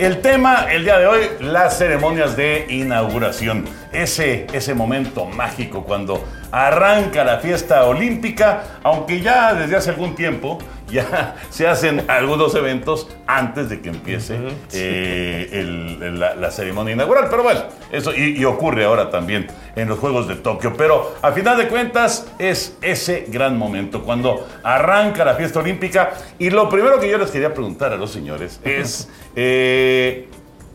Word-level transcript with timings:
El 0.00 0.22
tema 0.22 0.64
el 0.72 0.84
día 0.84 0.98
de 0.98 1.06
hoy, 1.06 1.20
las 1.40 1.76
ceremonias 1.76 2.34
de 2.34 2.64
inauguración. 2.70 3.66
Ese, 3.92 4.46
ese 4.50 4.72
momento 4.72 5.26
mágico 5.26 5.84
cuando 5.84 6.26
arranca 6.50 7.22
la 7.22 7.36
fiesta 7.36 7.84
olímpica, 7.84 8.78
aunque 8.82 9.20
ya 9.20 9.52
desde 9.52 9.76
hace 9.76 9.90
algún 9.90 10.14
tiempo 10.14 10.56
ya 10.92 11.36
se 11.50 11.66
hacen 11.68 12.04
algunos 12.08 12.54
eventos 12.54 13.08
antes 13.26 13.68
de 13.68 13.80
que 13.80 13.88
empiece 13.90 14.36
eh, 14.72 15.48
el- 15.52 16.18
la, 16.20 16.34
la 16.34 16.50
ceremonia 16.50 16.94
inaugural. 16.94 17.28
Pero 17.30 17.42
bueno, 17.42 17.60
eso 17.92 18.12
y, 18.14 18.38
y 18.38 18.44
ocurre 18.44 18.84
ahora 18.84 19.10
también 19.10 19.46
en 19.76 19.88
los 19.88 19.98
Juegos 19.98 20.26
de 20.28 20.36
Tokio. 20.36 20.74
Pero 20.76 21.14
a 21.22 21.32
final 21.32 21.56
de 21.58 21.68
cuentas 21.68 22.26
es 22.38 22.76
ese 22.82 23.26
gran 23.28 23.56
momento 23.58 24.02
cuando 24.02 24.46
arranca 24.62 25.24
la 25.24 25.34
fiesta 25.34 25.60
olímpica. 25.60 26.12
Y 26.38 26.50
lo 26.50 26.68
primero 26.68 26.98
que 27.00 27.08
yo 27.08 27.18
les 27.18 27.30
quería 27.30 27.54
preguntar 27.54 27.92
a 27.92 27.96
los 27.96 28.10
señores 28.10 28.60
es 28.64 29.08
eh, 29.36 30.28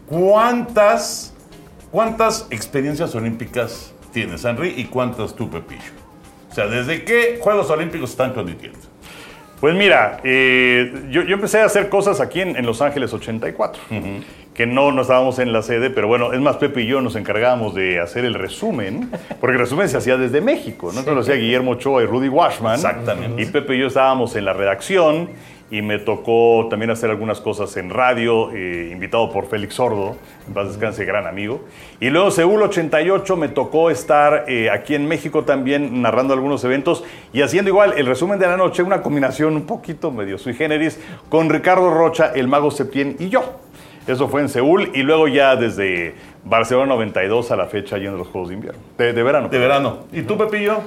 ¿cuántas, 0.07 1.33
cuántas 1.91 2.47
experiencias 2.50 3.13
olímpicas 3.16 3.94
tienes, 4.13 4.44
Henry, 4.45 4.73
y 4.77 4.85
cuántas 4.85 5.35
tú, 5.35 5.50
Pepillo? 5.50 5.81
O 6.50 6.53
sea, 6.55 6.67
¿desde 6.67 7.03
qué 7.03 7.38
Juegos 7.41 7.69
Olímpicos 7.69 8.11
están 8.11 8.31
transmitiendo? 8.33 8.79
Pues 9.59 9.73
mira, 9.73 10.20
eh, 10.23 10.94
yo, 11.09 11.23
yo 11.23 11.36
empecé 11.36 11.61
a 11.61 11.66
hacer 11.66 11.89
cosas 11.89 12.20
aquí 12.20 12.42
en, 12.42 12.56
en 12.56 12.66
Los 12.66 12.81
Ángeles 12.81 13.14
84, 13.14 13.81
que 14.53 14.66
no, 14.66 14.92
no 14.92 15.02
estábamos 15.02 15.39
en 15.39 15.53
la 15.53 15.62
sede, 15.62 15.89
pero 15.89 16.08
bueno, 16.08 16.34
es 16.34 16.39
más, 16.39 16.58
Pepe 16.58 16.81
y 16.81 16.88
yo 16.88 17.02
nos 17.02 17.16
encargábamos 17.16 17.73
de 17.73 18.00
hacer 18.00 18.25
el 18.25 18.34
resumen, 18.34 19.09
porque 19.39 19.53
el 19.53 19.59
resumen 19.59 19.89
se 19.89 19.97
hacía 19.97 20.17
desde 20.17 20.42
México, 20.42 20.88
¿no? 20.94 21.00
Entonces 21.00 21.14
lo 21.14 21.22
hacía 21.22 21.36
Guillermo 21.36 21.72
Ochoa 21.72 22.03
y 22.03 22.06
Rudy 22.06 22.30
Washman. 22.30 22.75
Exactamente. 22.75 23.42
Y 23.42 23.45
Pepe 23.45 23.75
y 23.75 23.80
yo 23.80 23.88
estábamos 23.88 24.36
en 24.36 24.45
la 24.45 24.53
redacción 24.53 25.30
y 25.71 25.81
me 25.81 25.97
tocó 25.97 26.67
también 26.69 26.91
hacer 26.91 27.09
algunas 27.09 27.41
cosas 27.41 27.75
en 27.77 27.89
radio, 27.89 28.52
eh, 28.52 28.89
invitado 28.91 29.31
por 29.31 29.47
Félix 29.47 29.75
Sordo, 29.75 30.16
en 30.47 30.53
paz 30.53 30.67
descanse, 30.67 31.05
gran 31.05 31.25
amigo. 31.25 31.61
Y 31.99 32.09
luego 32.11 32.30
Seúl 32.30 32.61
88 32.61 33.35
me 33.35 33.47
tocó 33.47 33.89
estar 33.89 34.45
eh, 34.47 34.69
aquí 34.69 34.94
en 34.94 35.07
México 35.07 35.44
también 35.44 36.02
narrando 36.02 36.33
algunos 36.33 36.63
eventos 36.63 37.03
y 37.33 37.41
haciendo 37.41 37.69
igual 37.69 37.94
el 37.97 38.05
resumen 38.05 38.38
de 38.38 38.47
la 38.47 38.57
noche, 38.57 38.83
una 38.83 39.02
combinación 39.02 39.55
un 39.55 39.66
poquito 39.66 40.11
medio 40.11 40.38
sui 40.38 40.53
generis 40.53 40.99
con 41.30 41.49
Ricardo 41.49 41.91
Rocha, 41.91 42.31
el 42.35 42.47
mago 42.47 42.69
Septién 42.69 43.16
y 43.19 43.29
yo. 43.29 43.59
Eso 44.07 44.27
fue 44.27 44.41
en 44.41 44.50
Seúl 44.50 44.91
y 44.94 45.02
luego 45.02 45.27
ya 45.27 45.55
desde 45.55 46.13
Barcelona 46.44 46.94
92 46.94 47.50
a 47.50 47.55
la 47.55 47.66
fecha 47.66 47.97
y 47.97 48.05
en 48.05 48.16
los 48.16 48.27
Juegos 48.27 48.50
de 48.50 48.55
Invierno, 48.55 48.79
de, 49.00 49.13
de 49.13 49.23
verano. 49.23 49.50
De 49.50 49.57
verano. 49.57 50.05
¿Y 50.11 50.22
tú, 50.22 50.38
Pepillo? 50.38 50.81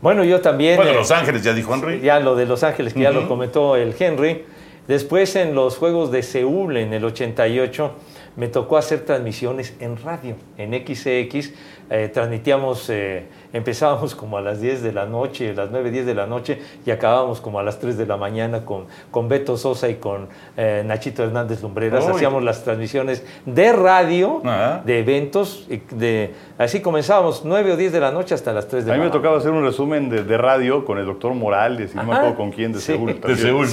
Bueno, 0.00 0.24
yo 0.24 0.40
también. 0.40 0.76
Bueno, 0.76 0.92
eh, 0.92 0.94
Los 0.94 1.10
Ángeles, 1.10 1.42
ya 1.42 1.52
dijo 1.52 1.74
Henry. 1.74 2.00
Ya 2.00 2.20
lo 2.20 2.36
de 2.36 2.46
Los 2.46 2.62
Ángeles, 2.62 2.94
que 2.94 3.00
ya 3.00 3.10
lo 3.10 3.28
comentó 3.28 3.76
el 3.76 3.94
Henry. 3.98 4.44
Después 4.86 5.36
en 5.36 5.54
los 5.54 5.76
Juegos 5.76 6.10
de 6.10 6.22
Seúl 6.22 6.76
en 6.78 6.94
el 6.94 7.04
88 7.04 7.92
me 8.36 8.48
tocó 8.48 8.76
hacer 8.78 9.04
transmisiones 9.04 9.74
en 9.80 9.96
radio, 10.02 10.36
en 10.56 10.72
XCX. 10.72 11.52
Eh, 11.90 12.10
transmitíamos, 12.12 12.88
eh, 12.90 13.26
empezábamos 13.52 14.14
como 14.14 14.36
a 14.36 14.40
las 14.42 14.60
10 14.60 14.82
de 14.82 14.92
la 14.92 15.06
noche, 15.06 15.54
las 15.54 15.70
9, 15.70 15.90
10 15.90 16.06
de 16.06 16.14
la 16.14 16.26
noche 16.26 16.60
y 16.84 16.90
acabábamos 16.90 17.40
como 17.40 17.58
a 17.58 17.62
las 17.62 17.78
3 17.78 17.96
de 17.96 18.06
la 18.06 18.16
mañana 18.16 18.64
con, 18.64 18.84
con 19.10 19.28
Beto 19.28 19.56
Sosa 19.56 19.88
y 19.88 19.94
con 19.94 20.28
eh, 20.56 20.82
Nachito 20.86 21.22
Hernández 21.24 21.62
Lumbreras. 21.62 22.04
Uy. 22.06 22.12
Hacíamos 22.16 22.42
las 22.42 22.62
transmisiones 22.64 23.24
de 23.46 23.72
radio, 23.72 24.42
Ajá. 24.44 24.82
de 24.84 24.98
eventos. 25.00 25.66
y 25.70 25.78
De, 25.94 26.34
así 26.58 26.80
comenzábamos 26.80 27.42
9 27.44 27.72
o 27.72 27.76
10 27.76 27.92
de 27.92 28.00
la 28.00 28.10
noche 28.12 28.34
hasta 28.34 28.52
las 28.52 28.68
3 28.68 28.84
de 28.84 28.90
A 28.90 28.94
la 28.94 28.98
mí 28.98 29.04
me 29.04 29.08
mañana. 29.08 29.20
tocaba 29.22 29.38
hacer 29.38 29.50
un 29.52 29.64
resumen 29.64 30.08
de, 30.10 30.24
de 30.24 30.36
radio 30.36 30.84
con 30.84 30.98
el 30.98 31.06
doctor 31.06 31.32
Morales, 31.34 31.92
y 31.94 31.96
no 31.96 32.04
me 32.04 32.10
Ajá. 32.12 32.18
acuerdo 32.20 32.36
con 32.36 32.50
quién, 32.50 32.72
de 32.72 32.80
Sí. 32.80 32.92
Seúl. 32.92 33.18
De. 33.20 33.36
Seúl. 33.36 33.66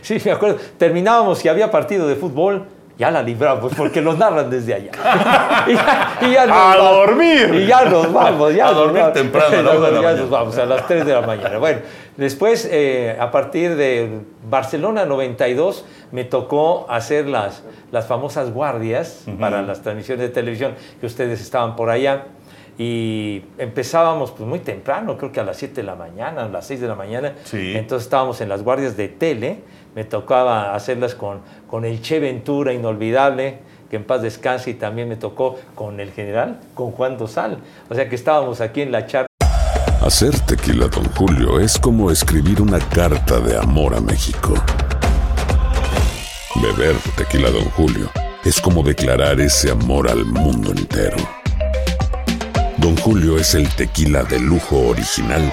Sí, 0.00 0.16
me 0.24 0.30
acuerdo. 0.30 0.56
Terminábamos, 0.78 1.38
si 1.38 1.48
había 1.48 1.70
partido 1.70 2.06
de 2.08 2.16
fútbol, 2.16 2.64
ya 2.98 3.10
la 3.10 3.22
libramos, 3.22 3.74
porque 3.74 4.00
los 4.00 4.18
narran 4.18 4.48
desde 4.50 4.74
allá. 4.74 4.90
y 5.66 5.74
ya, 5.74 6.18
y 6.20 6.32
ya 6.32 6.46
nos 6.46 6.56
¡A 6.56 6.76
vamos. 6.76 6.96
dormir! 7.06 7.54
Y 7.54 7.66
ya 7.66 7.84
nos 7.84 8.12
vamos, 8.12 8.54
ya 8.54 8.66
A 8.68 8.72
nos 8.72 8.76
dormir 8.78 9.00
vamos. 9.00 9.14
temprano, 9.14 9.58
a 9.58 9.62
la 9.62 9.70
una 9.78 9.86
de 9.88 9.92
la 9.92 10.02
ya 10.02 10.12
nos 10.20 10.30
vamos, 10.30 10.58
a 10.58 10.66
las 10.66 10.86
3 10.86 11.06
de 11.06 11.12
la 11.12 11.22
mañana. 11.22 11.58
Bueno, 11.58 11.80
después, 12.16 12.68
eh, 12.70 13.16
a 13.18 13.30
partir 13.30 13.76
de 13.76 14.20
Barcelona 14.48 15.04
92, 15.06 15.84
me 16.12 16.24
tocó 16.24 16.86
hacer 16.90 17.26
las, 17.26 17.62
las 17.90 18.06
famosas 18.06 18.52
guardias 18.52 19.24
para 19.40 19.62
las 19.62 19.82
transmisiones 19.82 20.22
de 20.22 20.28
televisión, 20.28 20.74
que 21.00 21.06
ustedes 21.06 21.40
estaban 21.40 21.74
por 21.76 21.88
allá. 21.90 22.26
Y 22.78 23.44
empezábamos 23.58 24.30
pues 24.30 24.48
muy 24.48 24.58
temprano, 24.58 25.18
creo 25.18 25.30
que 25.30 25.40
a 25.40 25.44
las 25.44 25.58
7 25.58 25.74
de 25.74 25.82
la 25.82 25.94
mañana, 25.94 26.44
a 26.44 26.48
las 26.48 26.66
6 26.66 26.80
de 26.80 26.88
la 26.88 26.94
mañana. 26.94 27.34
Sí. 27.44 27.74
Entonces 27.76 28.06
estábamos 28.06 28.40
en 28.40 28.48
las 28.48 28.62
guardias 28.62 28.96
de 28.96 29.08
tele, 29.08 29.60
me 29.94 30.04
tocaba 30.04 30.74
hacerlas 30.74 31.14
con, 31.14 31.40
con 31.68 31.84
el 31.84 32.00
Che 32.00 32.18
Ventura, 32.20 32.72
inolvidable, 32.72 33.58
que 33.90 33.96
en 33.96 34.04
paz 34.04 34.22
descanse, 34.22 34.70
y 34.70 34.74
también 34.74 35.08
me 35.08 35.16
tocó 35.16 35.58
con 35.74 36.00
el 36.00 36.12
general, 36.12 36.60
con 36.74 36.92
Juan 36.92 37.18
Dosal. 37.18 37.58
O 37.90 37.94
sea 37.94 38.08
que 38.08 38.14
estábamos 38.14 38.60
aquí 38.60 38.80
en 38.80 38.92
la 38.92 39.06
charla. 39.06 39.26
Hacer 40.00 40.38
tequila, 40.40 40.88
Don 40.88 41.04
Julio, 41.12 41.60
es 41.60 41.78
como 41.78 42.10
escribir 42.10 42.60
una 42.60 42.78
carta 42.78 43.38
de 43.38 43.56
amor 43.56 43.94
a 43.94 44.00
México. 44.00 44.54
Beber 46.56 46.96
tequila, 47.16 47.50
Don 47.50 47.64
Julio, 47.70 48.10
es 48.44 48.60
como 48.60 48.82
declarar 48.82 49.40
ese 49.40 49.70
amor 49.70 50.08
al 50.08 50.24
mundo 50.24 50.72
entero. 50.72 51.16
Don 52.78 52.96
Julio 52.96 53.38
es 53.38 53.54
el 53.54 53.68
tequila 53.76 54.24
de 54.24 54.40
lujo 54.40 54.88
original, 54.88 55.52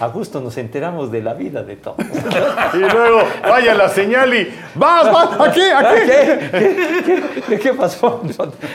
a 0.00 0.08
gusto 0.08 0.40
nos 0.40 0.56
enteramos 0.58 1.10
de 1.10 1.22
la 1.22 1.34
vida 1.34 1.62
de 1.62 1.76
todos. 1.76 1.96
Y 2.74 2.78
luego 2.78 3.20
vaya 3.42 3.74
la 3.74 3.88
señal 3.88 4.32
y 4.34 4.48
¡vas, 4.74 5.10
vas! 5.12 5.40
¡Aquí, 5.48 5.62
aquí! 5.62 6.00
¿Qué? 6.06 6.50
¿Qué, 7.04 7.42
qué- 7.48 7.58
qué 7.58 7.72
pasó? 7.72 8.20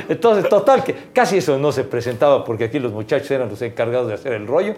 Entonces, 0.09 0.49
total, 0.49 0.83
que 0.83 0.93
casi 1.13 1.37
eso 1.37 1.57
no 1.57 1.71
se 1.71 1.83
presentaba 1.83 2.43
porque 2.43 2.65
aquí 2.65 2.79
los 2.79 2.91
muchachos 2.91 3.29
eran 3.31 3.49
los 3.49 3.61
encargados 3.61 4.07
de 4.07 4.15
hacer 4.15 4.33
el 4.33 4.47
rollo. 4.47 4.73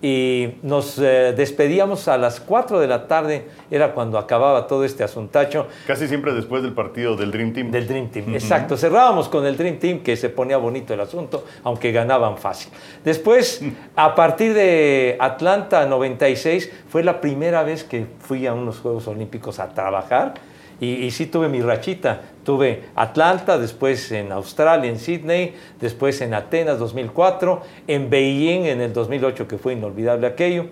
Y 0.00 0.58
nos 0.62 0.96
eh, 1.00 1.34
despedíamos 1.36 2.06
a 2.06 2.16
las 2.18 2.38
4 2.38 2.78
de 2.78 2.86
la 2.86 3.08
tarde, 3.08 3.48
era 3.68 3.94
cuando 3.94 4.16
acababa 4.16 4.68
todo 4.68 4.84
este 4.84 5.02
asuntacho 5.02 5.66
Casi 5.88 6.06
siempre 6.06 6.32
después 6.34 6.62
del 6.62 6.72
partido 6.72 7.16
del 7.16 7.32
Dream 7.32 7.52
Team. 7.52 7.70
del 7.72 7.88
Dream 7.88 8.08
Team. 8.08 8.32
Exacto, 8.32 8.76
cerrábamos 8.76 9.28
con 9.28 9.44
el 9.44 9.56
Dream 9.56 9.80
Team 9.80 9.98
que 10.04 10.16
se 10.16 10.28
ponía 10.28 10.56
bonito 10.56 10.94
el 10.94 11.00
asunto, 11.00 11.44
aunque 11.64 11.90
ganaban 11.90 12.38
fácil. 12.38 12.72
Después, 13.04 13.60
a 13.96 14.14
partir 14.14 14.54
de 14.54 15.16
Atlanta 15.18 15.84
96, 15.88 16.70
fue 16.88 17.02
la 17.02 17.20
primera 17.20 17.62
vez 17.62 17.84
que 17.84 18.06
fui 18.20 18.46
a 18.46 18.54
unos 18.54 18.78
Juegos 18.78 19.08
Olímpicos 19.08 19.58
a 19.58 19.74
trabajar. 19.74 20.34
Y, 20.80 20.92
y 20.92 21.10
sí 21.10 21.26
tuve 21.26 21.48
mi 21.48 21.60
rachita. 21.60 22.20
Tuve 22.44 22.84
Atlanta, 22.94 23.58
después 23.58 24.12
en 24.12 24.32
Australia, 24.32 24.90
en 24.90 24.98
Sydney, 24.98 25.54
después 25.80 26.20
en 26.20 26.34
Atenas 26.34 26.78
2004, 26.78 27.62
en 27.88 28.08
Beijing 28.08 28.66
en 28.66 28.80
el 28.80 28.92
2008, 28.92 29.48
que 29.48 29.58
fue 29.58 29.72
inolvidable 29.74 30.26
aquello. 30.26 30.66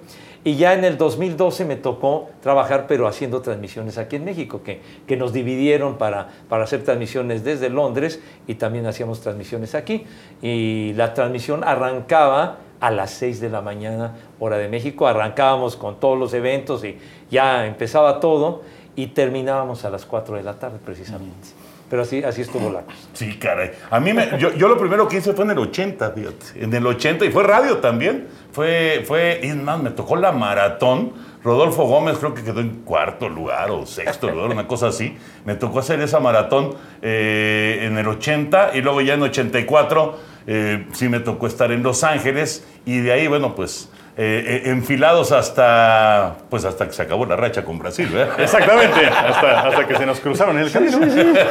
Y 0.46 0.54
ya 0.54 0.74
en 0.74 0.84
el 0.84 0.96
2012 0.96 1.64
me 1.64 1.74
tocó 1.74 2.28
trabajar, 2.40 2.86
pero 2.86 3.08
haciendo 3.08 3.42
transmisiones 3.42 3.98
aquí 3.98 4.14
en 4.14 4.24
México, 4.24 4.62
que, 4.62 4.80
que 5.04 5.16
nos 5.16 5.32
dividieron 5.32 5.98
para, 5.98 6.28
para 6.48 6.62
hacer 6.62 6.84
transmisiones 6.84 7.42
desde 7.42 7.68
Londres 7.68 8.22
y 8.46 8.54
también 8.54 8.86
hacíamos 8.86 9.20
transmisiones 9.20 9.74
aquí. 9.74 10.06
Y 10.42 10.92
la 10.92 11.14
transmisión 11.14 11.64
arrancaba 11.64 12.58
a 12.78 12.92
las 12.92 13.10
6 13.10 13.40
de 13.40 13.50
la 13.50 13.60
mañana, 13.60 14.14
hora 14.38 14.56
de 14.56 14.68
México. 14.68 15.08
Arrancábamos 15.08 15.74
con 15.74 15.98
todos 15.98 16.16
los 16.16 16.32
eventos 16.32 16.84
y 16.84 16.96
ya 17.28 17.66
empezaba 17.66 18.20
todo 18.20 18.62
y 18.94 19.08
terminábamos 19.08 19.84
a 19.84 19.90
las 19.90 20.06
4 20.06 20.36
de 20.36 20.44
la 20.44 20.60
tarde 20.60 20.78
precisamente. 20.78 21.48
Pero 21.88 22.02
así, 22.02 22.22
así 22.24 22.42
estuvo 22.42 22.70
la 22.70 22.82
cosa. 22.82 22.96
Sí, 23.12 23.38
caray. 23.38 23.70
A 23.90 24.00
mí, 24.00 24.12
me, 24.12 24.38
yo, 24.38 24.52
yo 24.54 24.68
lo 24.68 24.76
primero 24.76 25.06
que 25.06 25.18
hice 25.18 25.32
fue 25.32 25.44
en 25.44 25.52
el 25.52 25.58
80, 25.58 26.10
fíjate. 26.10 26.46
En 26.56 26.74
el 26.74 26.86
80, 26.86 27.24
y 27.24 27.30
fue 27.30 27.44
radio 27.44 27.78
también. 27.78 28.26
Fue, 28.50 29.04
fue, 29.06 29.46
es 29.46 29.54
más, 29.56 29.80
me 29.80 29.90
tocó 29.90 30.16
la 30.16 30.32
maratón. 30.32 31.12
Rodolfo 31.44 31.84
Gómez 31.84 32.18
creo 32.18 32.34
que 32.34 32.42
quedó 32.42 32.60
en 32.60 32.82
cuarto 32.82 33.28
lugar 33.28 33.70
o 33.70 33.86
sexto 33.86 34.28
lugar, 34.28 34.50
una 34.50 34.66
cosa 34.66 34.88
así. 34.88 35.16
Me 35.44 35.54
tocó 35.54 35.78
hacer 35.78 36.00
esa 36.00 36.18
maratón 36.18 36.74
eh, 37.02 37.80
en 37.82 37.96
el 37.98 38.08
80 38.08 38.72
y 38.74 38.82
luego 38.82 39.00
ya 39.00 39.14
en 39.14 39.22
84 39.22 40.18
eh, 40.48 40.86
sí 40.92 41.08
me 41.08 41.20
tocó 41.20 41.46
estar 41.46 41.70
en 41.70 41.84
Los 41.84 42.02
Ángeles 42.02 42.66
y 42.84 42.98
de 42.98 43.12
ahí, 43.12 43.28
bueno, 43.28 43.54
pues 43.54 43.90
eh, 44.18 44.62
eh, 44.64 44.70
enfilados 44.70 45.30
hasta 45.32 46.36
pues 46.48 46.64
hasta 46.64 46.86
que 46.86 46.92
se 46.94 47.02
acabó 47.02 47.26
la 47.26 47.36
racha 47.36 47.64
con 47.64 47.78
Brasil, 47.78 48.08
¿verdad? 48.10 48.38
Exactamente, 48.40 49.06
hasta, 49.06 49.60
hasta 49.68 49.86
que 49.86 49.94
se 49.96 50.06
nos 50.06 50.20
cruzaron 50.20 50.56
en 50.58 50.64
el 50.64 50.72
camino. 50.72 50.98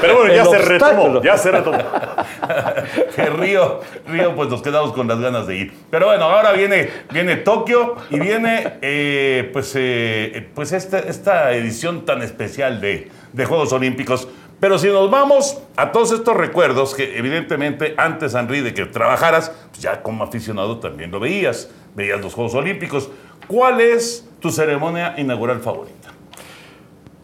Pero 0.01 0.17
bueno, 0.17 0.33
ya 0.33 0.41
El 0.43 0.49
se 0.49 0.57
obstáculo. 0.57 1.03
retomó, 1.03 1.23
ya 1.23 1.37
se 1.37 1.51
retomó. 1.51 1.77
que 3.15 3.25
Río, 3.27 3.81
Río, 4.07 4.35
pues 4.35 4.49
nos 4.49 4.61
quedamos 4.61 4.93
con 4.93 5.07
las 5.07 5.19
ganas 5.19 5.45
de 5.47 5.57
ir. 5.57 5.73
Pero 5.91 6.07
bueno, 6.07 6.25
ahora 6.25 6.53
viene, 6.53 6.89
viene 7.11 7.35
Tokio 7.37 7.95
y 8.09 8.19
viene 8.19 8.77
eh, 8.81 9.49
pues, 9.53 9.73
eh, 9.75 10.49
pues 10.55 10.71
esta, 10.71 10.99
esta 10.99 11.51
edición 11.53 12.05
tan 12.05 12.21
especial 12.21 12.81
de, 12.81 13.09
de 13.33 13.45
Juegos 13.45 13.71
Olímpicos. 13.73 14.27
Pero 14.59 14.79
si 14.79 14.87
nos 14.87 15.11
vamos 15.11 15.61
a 15.75 15.91
todos 15.91 16.13
estos 16.13 16.35
recuerdos 16.35 16.95
que 16.95 17.17
evidentemente 17.17 17.93
antes, 17.97 18.33
Henry, 18.33 18.61
de 18.61 18.73
que 18.73 18.85
trabajaras, 18.85 19.51
pues 19.69 19.81
ya 19.81 20.01
como 20.01 20.23
aficionado 20.23 20.79
también 20.79 21.11
lo 21.11 21.19
veías, 21.19 21.69
veías 21.95 22.21
los 22.21 22.33
Juegos 22.33 22.53
Olímpicos. 22.55 23.09
¿Cuál 23.47 23.81
es 23.81 24.29
tu 24.39 24.51
ceremonia 24.51 25.15
inaugural 25.17 25.59
favorita? 25.59 25.95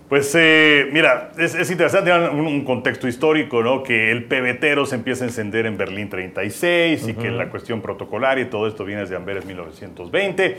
Pues 0.09 0.35
eh, 0.38 0.89
mira, 0.91 1.31
es, 1.38 1.56
es 1.56 1.71
interesante 1.71 2.12
un, 2.12 2.45
un 2.45 2.65
contexto 2.65 3.07
histórico, 3.07 3.63
¿no? 3.63 3.81
Que 3.81 4.12
el 4.12 4.25
pebetero 4.25 4.85
se 4.85 4.95
empieza 4.95 5.23
a 5.23 5.27
encender 5.27 5.65
en 5.65 5.77
Berlín 5.77 6.09
36 6.09 7.07
y 7.07 7.13
que 7.13 7.31
la 7.31 7.50
cuestión 7.50 7.81
protocolar 7.81 8.38
y 8.38 8.45
todo 8.45 8.68
esto 8.68 8.83
viene 8.83 9.03
desde 9.03 9.15
Amberes 9.15 9.45
1920. 9.45 10.57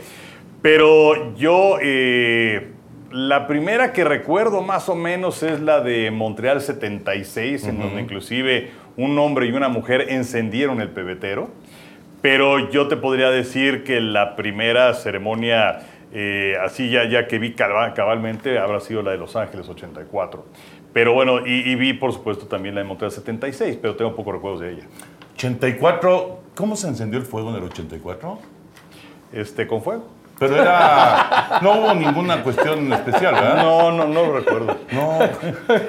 Pero 0.63 1.35
yo, 1.35 1.77
eh, 1.83 2.71
la 3.11 3.45
primera 3.45 3.93
que 3.93 4.03
recuerdo 4.03 4.63
más 4.63 4.89
o 4.89 4.95
menos 4.95 5.43
es 5.43 5.59
la 5.59 5.81
de 5.81 6.09
Montreal 6.09 6.61
76, 6.61 7.65
en 7.65 7.79
donde 7.79 8.01
inclusive 8.01 8.71
un 8.97 9.19
hombre 9.19 9.45
y 9.45 9.51
una 9.51 9.69
mujer 9.69 10.07
encendieron 10.09 10.81
el 10.81 10.89
pebetero. 10.89 11.51
Pero 12.23 12.71
yo 12.71 12.87
te 12.87 12.95
podría 12.97 13.29
decir 13.29 13.83
que 13.83 13.99
la 14.01 14.35
primera 14.37 14.93
ceremonia, 14.93 15.81
eh, 16.13 16.55
así 16.63 16.89
ya, 16.89 17.03
ya 17.07 17.27
que 17.27 17.37
vi 17.37 17.53
caba- 17.53 17.93
cabalmente, 17.93 18.57
habrá 18.57 18.79
sido 18.79 19.01
la 19.03 19.11
de 19.11 19.17
Los 19.17 19.35
Ángeles 19.35 19.67
84. 19.69 20.45
Pero 20.93 21.13
bueno, 21.13 21.45
y, 21.45 21.69
y 21.69 21.75
vi 21.75 21.91
por 21.93 22.13
supuesto 22.13 22.45
también 22.47 22.75
la 22.75 22.81
de 22.81 22.87
Montreal 22.87 23.11
76, 23.11 23.77
pero 23.81 23.95
tengo 23.97 24.15
pocos 24.15 24.33
recuerdos 24.35 24.61
de 24.61 24.71
ella. 24.71 24.83
84, 25.35 26.39
¿cómo 26.55 26.75
se 26.77 26.87
encendió 26.87 27.19
el 27.19 27.25
fuego 27.25 27.49
en 27.49 27.57
el 27.57 27.63
84? 27.63 28.39
Este, 29.33 29.67
¿Con 29.67 29.81
fuego? 29.83 30.07
Pero 30.47 30.61
era. 30.61 31.59
No 31.61 31.71
hubo 31.73 31.93
ninguna 31.93 32.43
cuestión 32.43 32.91
especial, 32.91 33.33
¿verdad? 33.35 33.63
No, 33.63 33.91
no, 33.91 34.05
no 34.05 34.23
lo 34.25 34.39
recuerdo. 34.39 34.77
No. 34.91 35.19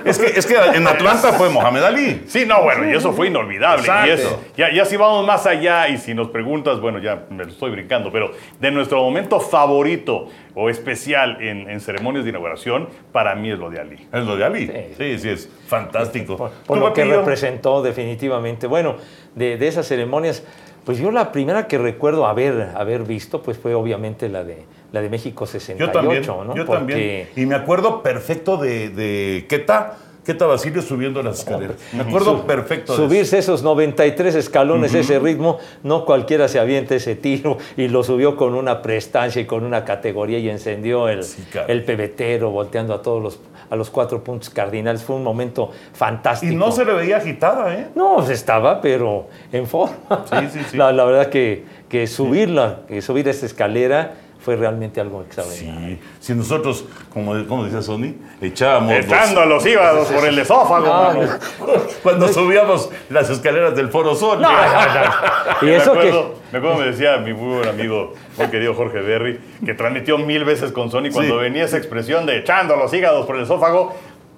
Es 0.04 0.18
que, 0.18 0.26
es 0.38 0.46
que 0.46 0.56
en 0.56 0.86
Atlanta 0.86 1.32
fue 1.32 1.48
Mohamed 1.50 1.82
Ali. 1.82 2.22
Sí, 2.26 2.44
no, 2.46 2.62
bueno, 2.62 2.88
y 2.88 2.94
eso 2.94 3.12
fue 3.12 3.28
inolvidable. 3.28 3.82
Exacto. 3.82 4.08
Y 4.08 4.10
eso, 4.10 4.40
ya, 4.56 4.72
ya 4.72 4.84
si 4.84 4.96
vamos 4.96 5.26
más 5.26 5.46
allá 5.46 5.88
y 5.88 5.98
si 5.98 6.14
nos 6.14 6.28
preguntas, 6.28 6.80
bueno, 6.80 6.98
ya 6.98 7.24
me 7.30 7.44
lo 7.44 7.50
estoy 7.50 7.70
brincando, 7.70 8.12
pero 8.12 8.32
de 8.60 8.70
nuestro 8.70 9.02
momento 9.02 9.40
favorito 9.40 10.28
o 10.54 10.70
especial 10.70 11.42
en, 11.42 11.68
en 11.68 11.80
ceremonias 11.80 12.24
de 12.24 12.30
inauguración, 12.30 12.88
para 13.12 13.34
mí 13.34 13.50
es 13.50 13.58
lo 13.58 13.70
de 13.70 13.80
Ali. 13.80 14.08
Es 14.12 14.24
lo 14.24 14.36
de 14.36 14.44
Ali. 14.44 14.66
Sí. 14.66 14.94
Sí, 14.96 15.18
sí, 15.18 15.28
es 15.30 15.50
fantástico. 15.66 16.36
por, 16.36 16.50
por 16.50 16.78
¿Tú, 16.78 16.84
lo 16.84 16.92
que 16.92 17.04
representó 17.04 17.82
definitivamente. 17.82 18.66
Bueno, 18.66 18.96
de, 19.34 19.56
de 19.56 19.68
esas 19.68 19.86
ceremonias, 19.86 20.44
pues 20.84 20.98
yo 20.98 21.10
la 21.10 21.32
primera 21.32 21.66
que 21.66 21.78
recuerdo 21.78 22.26
haber, 22.26 22.70
haber 22.74 23.02
visto, 23.04 23.42
pues 23.42 23.56
fue 23.58 23.74
obviamente 23.74 24.28
la 24.28 24.44
de, 24.44 24.64
la 24.92 25.00
de 25.00 25.08
México 25.08 25.46
68, 25.46 25.86
Yo 25.86 25.90
también. 25.92 26.22
¿no? 26.26 26.54
Yo 26.54 26.64
Porque- 26.66 26.78
también. 26.78 27.28
Y 27.36 27.46
me 27.46 27.54
acuerdo 27.54 28.02
perfecto 28.02 28.56
de, 28.56 28.90
de 28.90 29.46
Queta, 29.48 29.96
Queta 30.24 30.46
Basilio 30.46 30.80
subiendo 30.82 31.22
las 31.22 31.40
escaleras. 31.40 31.76
Me 31.92 32.02
acuerdo 32.02 32.46
perfecto 32.46 32.92
de 32.92 32.98
eso. 32.98 33.08
Subirse 33.08 33.38
esos 33.38 33.62
93 33.62 34.34
escalones, 34.34 34.94
ese 34.94 35.18
ritmo, 35.18 35.58
no 35.82 36.04
cualquiera 36.06 36.48
se 36.48 36.58
avienta 36.58 36.94
ese 36.94 37.14
tiro 37.14 37.58
y 37.76 37.88
lo 37.88 38.02
subió 38.02 38.34
con 38.36 38.54
una 38.54 38.80
prestancia 38.80 39.42
y 39.42 39.44
con 39.44 39.64
una 39.64 39.84
categoría 39.84 40.38
y 40.38 40.48
encendió 40.48 41.08
el, 41.08 41.24
Sí, 41.24 41.44
el 41.68 41.84
pebetero, 41.84 42.50
volteando 42.50 42.94
a 42.94 43.02
todos 43.02 43.22
los, 43.22 43.40
a 43.70 43.76
los 43.76 43.90
cuatro 43.90 44.22
puntos 44.22 44.50
cardinales. 44.50 45.02
Fue 45.02 45.16
un 45.16 45.24
momento 45.24 45.70
fantástico. 45.92 46.52
Y 46.52 46.56
no 46.56 46.72
se 46.72 46.84
le 46.84 46.92
veía 46.92 47.18
agitada, 47.18 47.74
¿eh? 47.74 47.88
No, 47.94 48.16
pues 48.16 48.30
estaba, 48.30 48.80
pero 48.80 49.28
en 49.52 49.66
forma. 49.66 49.94
Sí, 50.24 50.48
sí, 50.52 50.60
sí. 50.70 50.76
La, 50.84 50.92
la 50.92 51.04
verdad 51.04 51.28
que, 51.28 51.64
que 51.88 52.06
subirla, 52.06 52.80
que 52.88 53.00
subir 53.02 53.28
esa 53.28 53.46
escalera 53.46 54.14
fue 54.44 54.56
realmente 54.56 55.00
algo 55.00 55.22
extraordinario. 55.22 55.96
Sí. 55.96 56.02
Si 56.20 56.34
nosotros, 56.34 56.84
como, 57.12 57.46
como 57.46 57.64
decía 57.64 57.80
Sony, 57.82 58.14
echábamos. 58.42 58.94
los- 58.94 59.06
Echando 59.06 59.40
a 59.40 59.46
los 59.46 59.64
hígados 59.64 60.08
por 60.08 60.26
el 60.26 60.38
esófago. 60.38 60.86
No, 60.86 61.02
mano. 61.02 61.20
cuando 62.02 62.28
subíamos 62.28 62.90
las 63.08 63.30
escaleras 63.30 63.74
del 63.74 63.88
Foro 63.88 64.14
Sol. 64.14 64.40
No, 64.40 64.50
no, 64.52 64.56
no. 64.58 65.62
Y 65.62 65.64
me, 65.66 65.76
eso 65.76 65.92
que. 65.92 65.98
acuerdo, 66.00 66.34
me 66.52 66.58
acuerdo, 66.58 66.76
me 66.78 66.86
decía 66.86 67.16
mi 67.18 67.32
muy 67.32 67.56
buen 67.56 67.68
amigo, 67.68 68.12
muy 68.36 68.46
querido 68.48 68.74
Jorge 68.74 69.00
Berry, 69.00 69.40
que 69.64 69.74
transmitió 69.74 70.18
mil 70.18 70.44
veces 70.44 70.72
con 70.72 70.90
Sony 70.90 71.10
cuando 71.12 71.36
Sí. 71.38 71.42
venía 71.42 71.64
esa 71.64 71.78
expresión 71.78 72.26
de 72.26 72.38
echando 72.38 72.76
los 72.76 72.92
hígados 72.92 73.26
por 73.26 73.36
el 73.36 73.44
esófago, 73.44 73.94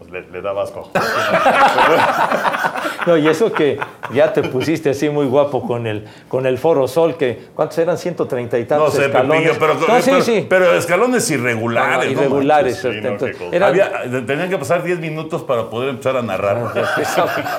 pues 0.08 0.24
le, 0.26 0.30
le 0.30 0.42
daba 0.42 0.62
asco. 0.62 0.90
No, 3.06 3.16
y 3.16 3.28
eso 3.28 3.52
que 3.52 3.78
ya 4.12 4.32
te 4.32 4.42
pusiste 4.42 4.90
así 4.90 5.08
muy 5.08 5.26
guapo 5.26 5.64
con 5.64 5.86
el, 5.86 6.06
con 6.28 6.44
el 6.44 6.58
Foro 6.58 6.88
Sol, 6.88 7.16
que 7.16 7.38
¿cuántos 7.54 7.78
eran? 7.78 7.96
130 7.96 8.58
y 8.58 8.62
No 8.62 8.66
tantos 8.66 8.94
sé, 8.94 9.06
escalones. 9.06 9.42
Pepillo, 9.52 9.58
pero, 9.60 9.74
no, 9.74 10.02
sí, 10.02 10.10
pero, 10.10 10.22
sí. 10.22 10.46
pero 10.48 10.74
escalones 10.74 11.30
irregulares. 11.30 11.98
No, 11.98 12.04
no 12.04 12.26
irregulares. 12.26 12.78
sí, 12.78 12.88
no, 13.00 13.08
entonces, 13.10 13.36
eran- 13.52 13.68
Había- 13.70 14.02
tenían 14.26 14.50
que 14.50 14.58
pasar 14.58 14.82
10 14.82 14.98
minutos 14.98 15.42
para 15.44 15.70
poder 15.70 15.90
empezar 15.90 16.16
a 16.16 16.22
narrar. 16.22 16.72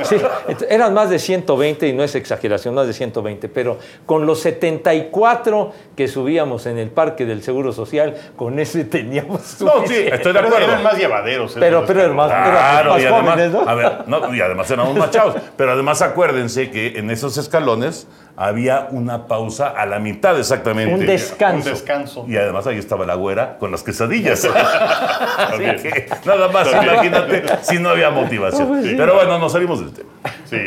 Sí, 0.03 0.15
ent- 0.49 0.65
eran 0.69 0.93
más 0.93 1.09
de 1.09 1.17
120 1.17 1.87
y 1.87 1.93
no 1.93 2.03
es 2.03 2.13
exageración, 2.15 2.75
más 2.75 2.85
de 2.87 2.91
120, 2.93 3.47
pero 3.47 3.77
con 4.05 4.25
los 4.25 4.41
74 4.41 5.71
que 5.95 6.09
subíamos 6.09 6.65
en 6.65 6.77
el 6.77 6.89
Parque 6.89 7.25
del 7.25 7.41
Seguro 7.41 7.71
Social, 7.71 8.15
con 8.35 8.59
ese 8.59 8.83
teníamos 8.83 9.61
No, 9.61 9.87
sí, 9.87 9.95
estoy 10.11 10.33
de 10.33 10.39
acuerdo. 10.39 10.57
eran 10.65 10.83
más 10.83 10.97
llevaderos. 10.97 11.55
Pero, 11.57 11.85
pero 11.85 12.01
eran 12.01 12.15
más, 12.17 12.31
Claro, 12.43 12.91
más 12.91 13.01
y 13.01 13.05
además, 13.05 13.33
jóvenes, 13.33 13.51
¿no? 13.51 13.59
a 13.69 13.73
ver, 13.75 13.91
no, 14.07 14.35
y 14.35 14.41
además 14.41 14.71
éramos 14.71 14.95
más 14.95 15.11
chavos. 15.11 15.35
Pero 15.55 15.71
además 15.71 16.01
acuérdense 16.01 16.69
que 16.71 16.97
en 16.97 17.09
esos 17.11 17.37
escalones 17.37 18.07
había 18.35 18.87
una 18.91 19.25
pausa 19.27 19.69
a 19.69 19.85
la 19.85 19.99
mitad 19.99 20.37
exactamente. 20.37 20.93
Un 20.93 21.01
Un 21.01 21.05
descanso. 21.07 21.69
descanso. 21.69 22.25
Y 22.27 22.37
además 22.37 22.67
ahí 22.67 22.77
estaba 22.77 23.05
la 23.05 23.15
güera 23.15 23.57
con 23.57 23.71
las 23.71 23.83
quesadillas. 23.83 24.45
Así 25.37 25.63
que 25.63 26.07
nada 26.25 26.47
más, 26.49 26.67
imagínate 26.71 27.43
si 27.63 27.79
no 27.79 27.89
había 27.89 28.09
motivación. 28.11 28.81
Pero 28.95 29.15
bueno, 29.15 29.39
nos 29.39 29.51
salimos 29.51 29.79
del 29.79 29.93
tema. 29.93 30.09
Sí. 30.45 30.57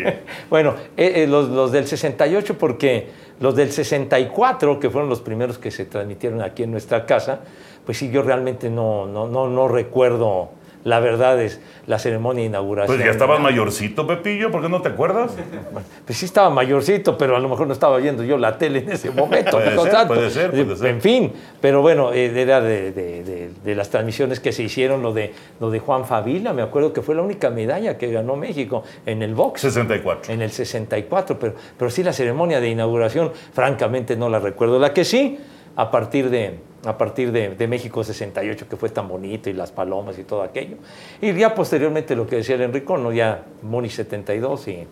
Bueno, 0.49 0.75
eh, 0.97 1.13
eh, 1.23 1.27
los, 1.27 1.49
los 1.49 1.73
del 1.73 1.87
68, 1.87 2.59
porque 2.59 3.11
los 3.41 3.57
del 3.57 3.73
64, 3.73 4.79
que 4.81 4.91
fueron 4.91 5.09
los 5.09 5.21
primeros 5.21 5.59
que 5.59 5.71
se 5.71 5.85
transmitieron 5.87 6.43
aquí 6.43 6.65
en 6.65 6.71
nuestra 6.73 7.07
casa, 7.07 7.41
pues 7.87 7.99
sí, 7.99 8.11
yo 8.11 8.23
realmente 8.23 8.69
no, 8.69 9.07
no, 9.07 9.27
no, 9.27 9.49
no 9.49 9.69
recuerdo, 9.69 10.51
la 10.85 10.99
verdad 11.01 11.41
es, 11.43 11.61
la 11.87 11.99
ceremonia 11.99 12.43
de 12.43 12.47
inauguración. 12.49 12.97
Pues 12.97 13.05
ya 13.05 13.11
estabas 13.11 13.39
mayorcito, 13.41 14.07
Pepillo, 14.07 14.51
¿por 14.51 14.63
qué 14.63 14.69
no 14.69 14.81
te 14.81 14.89
acuerdas? 14.89 15.33
Pues 16.07 16.19
sí 16.19 16.25
estaba 16.25 16.49
mayorcito, 16.51 17.19
pero 17.19 17.37
a 17.37 17.41
lo 17.41 17.49
mejor 17.49 17.67
no 17.67 17.73
estaba 17.73 17.99
viendo 17.99 18.23
yo 18.25 18.39
la 18.39 18.57
tele 18.59 18.79
en 18.81 18.91
ese 18.93 19.11
momento. 19.11 19.53
Puede 19.59 19.77
ser, 19.79 19.91
tanto. 19.91 20.15
puede 20.15 20.31
ser, 20.31 20.51
puede 20.51 20.77
ser. 20.77 20.87
En 20.89 21.01
fin, 21.01 21.33
pero 21.61 21.83
bueno, 21.83 22.13
eh, 22.13 22.33
era 22.41 22.61
de, 22.61 22.93
de- 22.93 23.25
de- 23.25 23.51
de 23.65 23.75
las 23.75 23.91
transmisiones 23.91 24.41
que 24.41 24.53
se 24.53 24.63
hicieron, 24.63 25.03
lo 25.03 25.13
de, 25.13 25.35
lo 25.61 25.71
de 25.71 25.81
Juan 25.81 26.05
Favila, 26.07 26.53
me 26.53 26.63
acuerdo 26.63 26.93
que 26.93 27.03
fue 27.03 27.15
la 27.15 27.23
única 27.23 27.51
medalla 27.51 27.99
que 27.99 28.11
ganó 28.11 28.37
México 28.37 28.83
en 29.05 29.23
el 29.23 29.35
box. 29.35 29.61
64. 29.63 30.33
En 30.33 30.41
el 30.43 30.51
64, 30.51 31.39
pero, 31.39 31.55
pero 31.79 31.91
sí 31.91 32.03
la 32.03 32.13
ceremonia 32.13 32.61
de 32.61 32.69
inauguración, 32.71 33.33
francamente 33.53 34.17
no 34.17 34.29
la 34.29 34.39
recuerdo. 34.39 34.79
La 34.79 34.95
que 34.95 35.05
sí, 35.05 35.39
a 35.77 35.91
partir 35.91 36.31
de, 36.31 36.59
a 36.85 36.97
partir 36.99 37.33
de, 37.33 37.51
de 37.51 37.69
México 37.69 38.03
68, 38.05 38.67
que 38.69 38.77
fue 38.77 38.89
tan 38.89 39.09
bonito, 39.09 39.49
y 39.51 39.53
las 39.53 39.71
palomas 39.73 40.19
y 40.19 40.25
todo 40.25 40.43
aquello. 40.43 40.77
Y 41.21 41.33
ya 41.35 41.55
posteriormente 41.55 42.17
lo 42.17 42.27
que 42.27 42.37
decía 42.37 42.55
el 42.57 42.63
Enrico, 42.63 42.97
¿no? 42.99 43.13
ya 43.13 43.43
Múnich 43.63 43.93
72 43.93 44.69
y, 44.69 44.87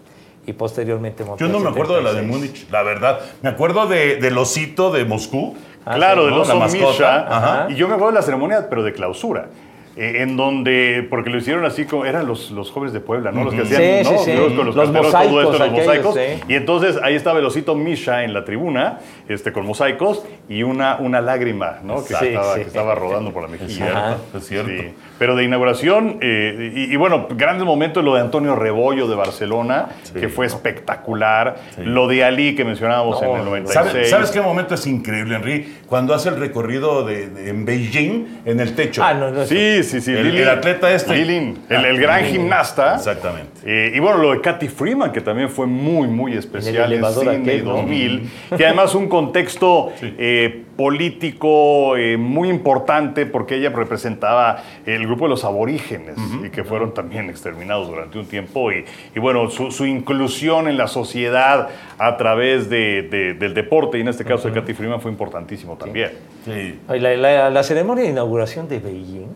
y 0.47 0.53
posteriormente 0.53 1.25
Yo 1.39 1.49
no 1.49 1.61
me 1.61 1.71
acuerdo 1.71 1.97
de 1.97 2.03
la 2.03 2.13
de 2.13 2.21
76. 2.21 2.27
Múnich, 2.27 2.71
la 2.71 2.83
verdad. 2.83 3.21
Me 3.43 3.51
acuerdo 3.51 3.87
de, 3.87 4.17
del 4.17 4.39
osito 4.39 4.91
de 4.91 5.05
Moscú. 5.05 5.55
Claro, 5.85 6.25
sí, 6.25 6.31
de 6.31 6.37
los 6.37 6.49
La 6.49 6.55
mascota, 6.55 6.91
Misha. 6.91 7.37
ajá. 7.37 7.67
Y 7.71 7.75
yo 7.77 7.89
me 7.89 7.95
acuerdo 7.95 8.13
de 8.13 8.19
la 8.19 8.23
ceremonia, 8.23 8.69
pero 8.69 8.83
de 8.83 8.93
clausura. 8.93 9.49
Eh, 9.99 10.23
en 10.23 10.37
donde, 10.37 11.07
porque 11.11 11.29
lo 11.31 11.39
hicieron 11.39 11.65
así 11.65 11.85
como, 11.85 12.05
eran 12.05 12.27
los, 12.27 12.51
los 12.53 12.71
jóvenes 12.71 12.93
de 12.93 13.01
Puebla, 13.01 13.33
¿no? 13.33 13.45
Los 13.45 13.55
que 13.55 13.65
Sí, 13.67 13.75
hacían, 13.75 14.05
sí, 14.05 14.13
¿no? 14.13 14.19
sí. 14.21 14.33
Los, 14.35 14.53
con 14.53 14.67
los, 14.67 14.77
Los 14.77 14.93
mosaicos 14.93 15.31
todo 15.31 15.41
esto, 15.43 15.53
los 15.53 15.61
aquellos, 15.61 15.87
mosaicos. 15.87 16.15
sí. 16.15 16.45
Y 16.49 16.55
entonces 16.55 16.99
ahí 17.03 17.15
estaba 17.15 17.39
el 17.41 17.45
osito 17.45 17.75
Misha 17.75 18.25
en 18.25 18.33
la 18.33 18.45
tribuna, 18.45 19.01
este, 19.29 19.53
con 19.53 19.67
mosaicos, 19.67 20.25
y 20.49 20.63
una, 20.63 20.97
una 20.97 21.21
lágrima, 21.21 21.79
¿no? 21.83 21.97
Que, 22.05 22.15
Sí, 22.15 22.27
estaba, 22.29 22.55
sí. 22.55 22.61
que 22.63 22.67
estaba 22.69 22.95
rodando 22.95 23.33
por 23.33 23.43
la 23.43 23.49
mejilla. 23.49 24.17
Es 24.37 24.47
cierto. 24.47 24.71
Sí. 24.71 24.95
Pero 25.19 25.35
de 25.35 25.45
inauguración, 25.45 26.19
eh, 26.21 26.73
y, 26.75 26.93
y 26.93 26.97
bueno, 26.97 27.27
grandes 27.31 27.67
momentos 27.67 28.05
lo 28.05 28.15
de 28.15 28.21
Antonio 28.21 28.55
Rebollo 28.55 29.09
de 29.09 29.17
Barcelona, 29.17 29.89
que 30.19 30.29
fue 30.29 30.47
espectacular. 30.47 31.57
Lo 31.79 32.07
de 32.07 32.25
Ali 32.25 32.55
que 32.55 32.65
mencionábamos 32.65 33.21
en 33.23 33.31
el 33.31 33.45
96. 33.45 33.73
¿Sabes, 33.75 34.11
¿Sabes 34.11 34.31
qué 34.31 34.41
momento 34.41 34.75
es 34.75 34.87
increíble, 34.87 35.37
Henry? 35.37 35.77
Cuando 35.87 36.15
hace 36.15 36.29
el 36.29 36.37
recorrido 36.37 37.05
de, 37.05 37.29
de- 37.29 37.51
en 37.51 37.65
Beijing, 37.65 38.27
en 38.45 38.61
el 38.61 38.75
techo. 38.75 39.03
Ah, 39.03 39.15
no, 39.15 39.31
no. 39.31 39.45
Sí, 39.45 39.83
sí, 39.89 40.01
sí. 40.01 40.13
El- 40.13 40.31
Lili- 40.33 40.43
el 40.43 40.49
atleta 40.49 40.93
este. 40.95 41.17
Lilin, 41.17 41.59
el, 41.69 41.85
el 41.85 41.97
Ah, 41.97 42.01
gran 42.01 42.23
Lilin. 42.23 42.33
gimnasta. 42.41 42.95
Exactamente. 42.97 43.49
Eh, 43.65 43.93
y 43.95 43.99
bueno, 43.99 44.19
lo 44.19 44.33
de 44.33 44.41
Katy 44.41 44.69
Freeman, 44.69 45.11
que 45.13 45.21
también 45.21 45.49
fue 45.51 45.67
muy, 45.67 46.07
muy 46.09 46.35
especial 46.35 46.93
en, 46.93 47.05
Sydney 47.05 47.37
aquel, 47.41 47.65
¿no? 47.65 47.73
2000. 47.79 48.31
Y 48.59 48.63
además 48.63 48.95
un 48.95 49.09
contexto 49.09 49.93
eh, 50.03 50.65
político 50.77 51.97
eh, 51.97 52.17
muy 52.17 52.49
importante 52.51 53.25
porque 53.27 53.57
ella 53.57 53.71
representaba 53.71 54.63
el 54.87 55.07
grupo 55.07 55.25
de 55.25 55.31
los 55.31 55.45
aborígenes 55.45 56.17
y 56.45 56.51
que 56.51 56.65
fueron 56.65 56.93
también 56.93 57.31
exterminados 57.31 57.89
durante 57.89 58.19
un 58.19 58.27
tiempo. 58.27 58.71
Y, 58.73 58.85
y 59.15 59.19
bueno, 59.21 59.49
su, 59.51 59.71
su 59.71 59.87
inclusión 59.87 60.69
en 60.69 60.77
la 60.77 60.87
sociedad 60.87 61.69
a 61.99 62.17
través 62.17 62.69
de- 62.69 63.03
de- 63.03 63.35
del 63.35 63.55
deporte, 63.55 63.99
y 63.99 64.03
en 64.03 64.09
este 64.09 64.25
caso 64.25 64.49
de 64.49 64.55
Katy 64.61 64.75
Freeman, 64.75 65.01
fue 65.01 65.11
importantísimo 65.11 65.77
también. 65.77 66.11
Sí. 66.45 66.79
Ay, 66.89 67.01
La, 67.01 67.17
la- 67.17 67.51
la 67.51 67.63
ceremonia 67.63 68.05
de 68.05 68.11
inauguración 68.11 68.69
de 68.69 68.79
Beijing 68.79 69.29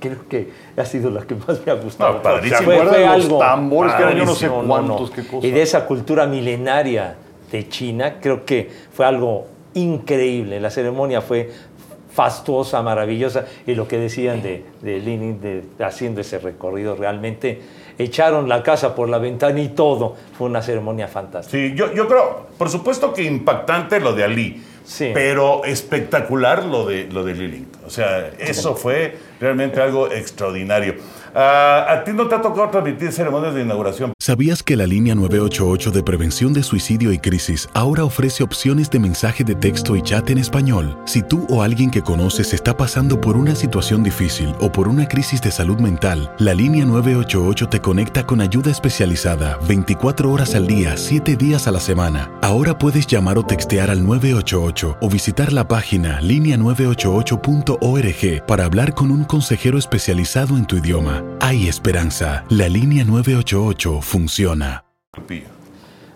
creo 0.00 0.28
que 0.28 0.50
ha 0.76 0.84
sido 0.84 1.10
la 1.10 1.22
que 1.22 1.34
más 1.34 1.64
me 1.64 1.72
ha 1.72 1.74
gustado. 1.76 2.14
No, 2.14 2.22
padrísimo. 2.22 2.58
¿Se 2.58 2.78
acuerdan 2.78 3.20
de 3.20 3.28
los 3.28 3.38
tambores 3.38 3.94
que 3.94 4.02
eran 4.02 4.16
yo 4.16 4.24
no 4.24 4.34
sé 4.34 4.48
padrísimo, 4.48 4.62
no, 4.62 4.82
no. 4.82 4.96
cuántos, 4.96 5.10
qué? 5.40 5.46
Y 5.46 5.50
de 5.50 5.62
esa 5.62 5.86
cultura 5.86 6.26
milenaria 6.26 7.16
de 7.50 7.68
China, 7.68 8.16
creo 8.20 8.44
que 8.44 8.70
fue 8.92 9.06
algo 9.06 9.46
increíble. 9.74 10.58
La 10.60 10.70
ceremonia 10.70 11.20
fue 11.20 11.50
fastuosa, 12.12 12.82
maravillosa. 12.82 13.44
Y 13.66 13.74
lo 13.74 13.86
que 13.86 13.98
decían 13.98 14.42
de, 14.42 14.64
de 14.80 14.98
Lenin, 15.00 15.40
de, 15.40 15.62
haciendo 15.84 16.22
ese 16.22 16.38
recorrido, 16.38 16.96
realmente 16.96 17.60
echaron 17.98 18.48
la 18.48 18.62
casa 18.62 18.94
por 18.94 19.08
la 19.08 19.18
ventana 19.18 19.60
y 19.60 19.68
todo. 19.68 20.16
Fue 20.36 20.46
una 20.48 20.62
ceremonia 20.62 21.08
fantástica. 21.08 21.58
Sí, 21.58 21.74
yo, 21.76 21.92
yo 21.92 22.08
creo, 22.08 22.46
por 22.56 22.70
supuesto 22.70 23.12
que 23.12 23.22
impactante 23.22 24.00
lo 24.00 24.14
de 24.14 24.24
Ali, 24.24 24.62
Sí. 24.86 25.10
pero 25.12 25.64
espectacular 25.64 26.64
lo 26.64 26.86
de, 26.86 27.08
lo 27.10 27.24
de 27.24 27.34
Lilling. 27.34 27.66
O 27.84 27.90
sea, 27.90 28.30
eso 28.38 28.76
fue 28.76 29.16
realmente 29.40 29.80
algo 29.80 30.10
extraordinario. 30.10 30.94
Ah, 31.38 31.84
¿A 31.90 32.02
ti 32.02 32.12
no 32.14 32.28
te 32.28 32.34
ha 32.34 32.40
tocado 32.40 32.70
transmitir 32.70 33.12
ceremonias 33.12 33.54
de 33.54 33.60
inauguración? 33.60 34.14
¿Sabías 34.18 34.62
que 34.62 34.74
la 34.74 34.86
línea 34.86 35.14
988 35.14 35.90
de 35.90 36.02
prevención 36.02 36.54
de 36.54 36.62
suicidio 36.62 37.12
y 37.12 37.18
crisis 37.18 37.68
ahora 37.74 38.04
ofrece 38.04 38.42
opciones 38.42 38.88
de 38.88 39.00
mensaje 39.00 39.44
de 39.44 39.54
texto 39.54 39.96
y 39.96 40.02
chat 40.02 40.30
en 40.30 40.38
español? 40.38 40.96
Si 41.04 41.22
tú 41.22 41.46
o 41.50 41.62
alguien 41.62 41.90
que 41.90 42.00
conoces 42.00 42.54
está 42.54 42.74
pasando 42.74 43.20
por 43.20 43.36
una 43.36 43.54
situación 43.54 44.02
difícil 44.02 44.54
o 44.60 44.72
por 44.72 44.88
una 44.88 45.06
crisis 45.06 45.42
de 45.42 45.50
salud 45.50 45.78
mental, 45.78 46.34
la 46.38 46.54
línea 46.54 46.86
988 46.86 47.68
te 47.68 47.82
conecta 47.82 48.24
con 48.24 48.40
ayuda 48.40 48.70
especializada 48.70 49.58
24 49.68 50.32
horas 50.32 50.54
al 50.54 50.66
día, 50.66 50.96
7 50.96 51.36
días 51.36 51.68
a 51.68 51.70
la 51.70 51.80
semana. 51.80 52.30
Ahora 52.40 52.78
puedes 52.78 53.06
llamar 53.06 53.36
o 53.36 53.44
textear 53.44 53.90
al 53.90 54.06
988 54.06 54.96
o 55.02 55.10
visitar 55.10 55.52
la 55.52 55.68
página 55.68 56.22
línea988.org 56.22 58.46
para 58.46 58.64
hablar 58.64 58.94
con 58.94 59.10
un 59.10 59.24
consejero 59.26 59.78
especializado 59.78 60.56
en 60.56 60.66
tu 60.66 60.76
idioma. 60.76 61.22
Hay 61.40 61.68
esperanza. 61.68 62.44
La 62.48 62.68
línea 62.68 63.04
988 63.04 64.00
funciona. 64.02 64.84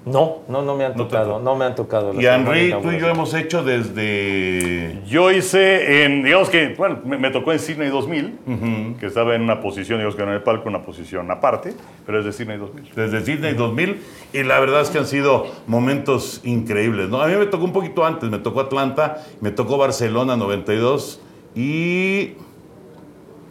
No, 0.07 0.39
no, 0.49 0.63
no 0.63 0.77
me 0.77 0.87
han 0.87 0.97
No 0.97 1.05
tocado, 1.05 1.39
no 1.41 1.57
me 1.57 1.67
han 1.67 1.75
tocado. 1.75 2.19
Y 2.19 2.25
Henry, 2.25 2.75
tú 2.83 2.91
y 2.91 2.99
yo 2.99 3.09
hemos 3.09 3.35
hecho 3.35 3.63
desde... 3.63 5.03
Yo 5.07 5.31
hice 5.31 6.05
en, 6.05 6.23
digamos 6.23 6.49
que, 6.49 6.75
bueno, 6.77 7.01
me, 7.05 7.19
me 7.19 7.31
tocó 7.31 7.53
en 7.53 7.59
Sydney 7.59 7.91
2000, 7.91 8.97
que 8.99 9.07
estaba 9.07 9.35
en 9.35 9.43
una 9.43 9.61
posición, 9.61 9.99
digamos 9.99 10.17
que 10.17 10.23
no 10.23 10.29
en 10.29 10.37
el 10.37 10.43
palco, 10.43 10.69
una 10.71 10.83
posición 10.83 11.31
aparte, 11.31 11.75
pero 12.07 12.19
es 12.19 12.25
de 12.25 12.33
Sydney 12.33 12.57
2000. 12.57 12.93
desde 12.97 13.21
Sydney 13.25 13.55
2000 13.55 14.01
y 14.33 14.43
la 14.43 14.59
verdad 14.59 14.81
es 14.81 14.89
que 14.89 14.99
han 14.99 15.07
sido 15.07 15.47
momentos 15.67 16.41
increíbles. 16.45 17.11
¿no? 17.11 17.21
A 17.21 17.27
mí 17.27 17.35
me 17.35 17.47
tocó 17.47 17.65
un 17.65 17.73
poquito 17.73 18.05
antes, 18.05 18.31
me 18.31 18.39
tocó 18.39 18.61
Atlanta, 18.61 19.23
me 19.43 19.51
tocó 19.51 19.77
Barcelona 19.77 20.35
92 20.37 21.21
y, 21.55 22.33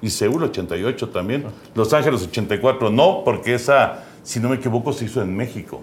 y 0.01 0.09
Seúl 0.09 0.43
88 0.43 1.09
también. 1.09 1.45
Los 1.75 1.93
Ángeles 1.93 2.23
84 2.23 2.89
no, 2.89 3.21
porque 3.25 3.53
esa, 3.55 4.03
si 4.23 4.39
no 4.39 4.49
me 4.49 4.55
equivoco, 4.55 4.93
se 4.93 5.05
hizo 5.05 5.21
en 5.21 5.35
México. 5.35 5.81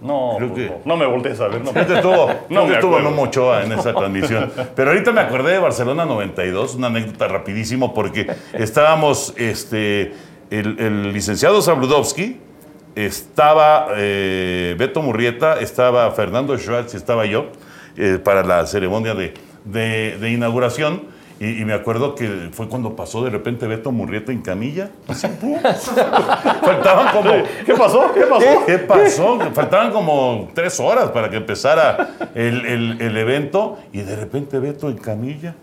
No, 0.00 0.34
Creo 0.36 0.48
pues 0.52 0.60
que- 0.62 0.68
no, 0.74 0.80
no 0.84 0.96
me 0.96 1.06
voltees 1.06 1.38
a 1.40 1.46
ver. 1.48 1.62
No, 1.64 1.72
que 1.72 1.80
estuvo, 1.80 2.28
No 2.48 2.66
me 2.66 2.74
estuvo. 2.74 2.98
Nomo 3.00 3.22
Ochoa 3.22 3.62
en 3.64 3.72
esa 3.72 3.94
transmisión. 3.94 4.50
Pero 4.74 4.90
ahorita 4.90 5.12
me 5.12 5.20
acordé 5.20 5.52
de 5.52 5.58
Barcelona 5.60 6.04
92, 6.04 6.74
una 6.74 6.88
anécdota 6.88 7.28
rapidísimo, 7.28 7.94
porque 7.94 8.26
estábamos, 8.52 9.32
este, 9.36 10.12
el, 10.50 10.76
el 10.80 11.12
licenciado 11.12 11.62
Sabludowski, 11.62 12.38
estaba 12.96 13.88
eh, 13.96 14.74
Beto 14.78 15.02
Murrieta, 15.02 15.60
estaba 15.60 16.10
Fernando 16.12 16.56
Schwartz 16.58 16.94
y 16.94 16.96
estaba 16.96 17.24
yo 17.26 17.46
eh, 17.96 18.18
para 18.22 18.42
la 18.44 18.66
ceremonia 18.66 19.14
de, 19.14 19.34
de- 19.64 20.18
de 20.18 20.30
inauguración. 20.30 21.02
Y, 21.44 21.60
y 21.60 21.64
me 21.64 21.72
acuerdo 21.72 22.14
que 22.14 22.50
fue 22.52 22.68
cuando 22.68 22.94
pasó 22.94 23.24
de 23.24 23.30
repente 23.30 23.66
Beto 23.66 23.90
Murrieta 23.90 24.30
en 24.30 24.42
camilla. 24.42 24.90
Faltaban 26.62 27.12
como... 27.14 27.30
¿Qué 27.66 27.74
pasó? 27.74 28.12
¿Qué 28.14 28.20
pasó? 28.22 28.66
¿Qué 28.66 28.78
pasó? 28.78 29.38
Faltaban 29.52 29.90
como 29.92 30.48
tres 30.54 30.78
horas 30.80 31.10
para 31.10 31.30
que 31.30 31.36
empezara 31.38 32.10
el, 32.34 32.64
el- 32.66 33.00
el 33.00 33.16
evento 33.16 33.78
y 33.92 34.02
de 34.02 34.16
repente 34.16 34.58
Beto 34.58 34.88
en 34.88 34.98
camilla. 34.98 35.54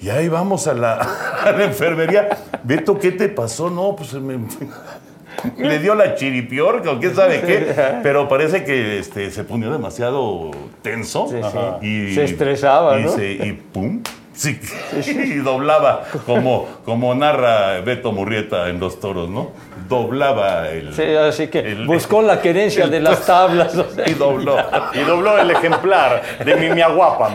Y 0.00 0.10
ahí 0.10 0.28
vamos 0.28 0.66
a 0.66 0.74
la, 0.74 0.94
a 1.44 1.52
la 1.52 1.64
enfermería. 1.64 2.28
Beto, 2.62 2.98
¿qué 2.98 3.12
te 3.12 3.28
pasó? 3.28 3.70
No, 3.70 3.96
pues 3.96 4.12
me, 4.14 4.36
le 5.58 5.78
dio 5.78 5.94
la 5.94 6.14
chiripiorca 6.16 6.90
o 6.90 6.98
quién 7.00 7.14
sabe 7.14 7.40
qué. 7.40 7.74
Pero 8.02 8.28
parece 8.28 8.64
que 8.64 8.98
este, 8.98 9.30
se 9.30 9.44
ponía 9.44 9.70
demasiado 9.70 10.50
tenso. 10.82 11.28
Sí, 11.30 11.36
sí. 11.80 11.86
Y, 11.86 12.14
Se 12.14 12.24
estresaba, 12.24 12.98
y 13.00 13.04
¿no? 13.04 13.10
se- 13.10 13.32
y 13.32 13.52
pum. 13.52 14.02
Sí, 14.34 14.58
y 15.06 15.34
doblaba, 15.36 16.04
como, 16.26 16.66
como 16.84 17.14
narra 17.14 17.80
Beto 17.80 18.10
Murrieta 18.12 18.68
en 18.68 18.80
Los 18.80 18.98
Toros, 19.00 19.28
¿no? 19.28 19.52
Doblaba 19.88 20.68
el... 20.70 20.92
Sí, 20.94 21.02
así 21.14 21.46
que 21.48 21.60
el- 21.60 21.86
buscó 21.86 22.20
la 22.22 22.40
querencia 22.40 22.86
de 22.88 23.00
las 23.00 23.20
tablas. 23.26 23.74
o 23.76 23.90
sea, 23.90 24.08
y 24.08 24.14
dobló. 24.14 24.56
Y 24.94 25.00
dobló 25.00 25.38
el 25.38 25.50
ejemplar 25.50 26.22
de 26.44 26.56
mi 26.56 26.70
Miaguapa. 26.70 27.32